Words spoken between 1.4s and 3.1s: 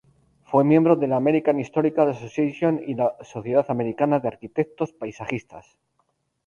Historical Association y